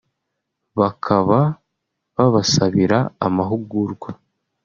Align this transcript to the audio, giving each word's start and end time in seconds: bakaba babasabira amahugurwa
bakaba 0.79 1.39
babasabira 2.17 2.99
amahugurwa 3.25 4.09